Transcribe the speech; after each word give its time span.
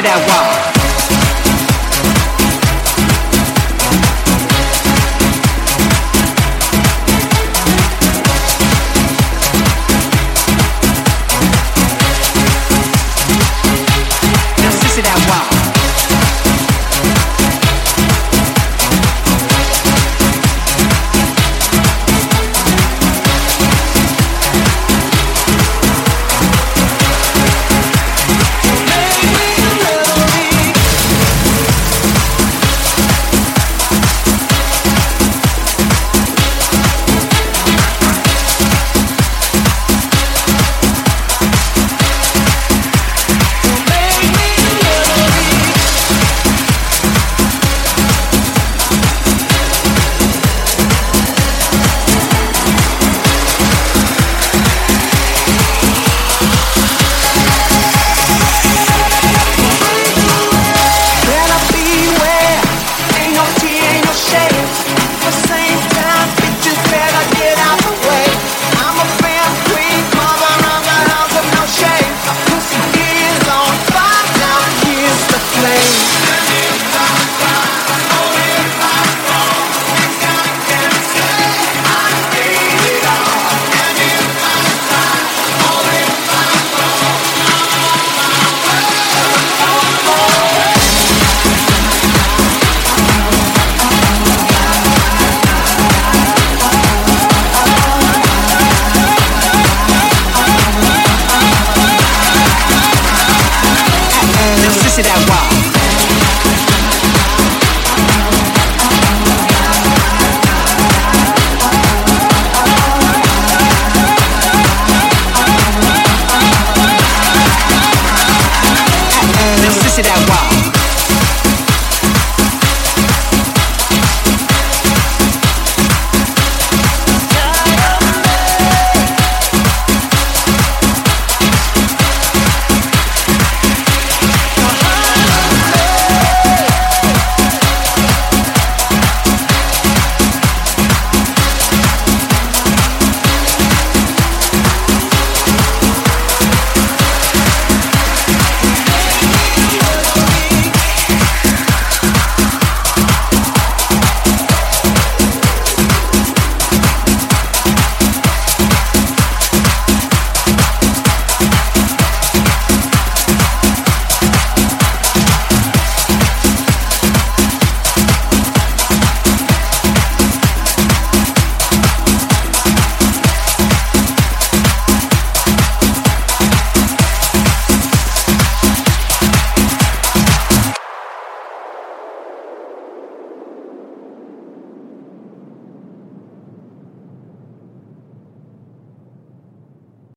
Que 0.00 0.04
that 0.04 0.28
wall. 0.28 0.79